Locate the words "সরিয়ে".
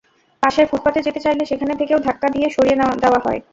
2.49-2.75